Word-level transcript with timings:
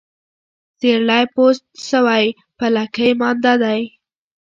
سيرلى 0.79 1.19
پوست 1.33 1.63
سوى، 1.89 2.25
په 2.57 2.65
لکۍ 2.75 3.09
مانده 3.21 3.53
دى. 3.63 3.79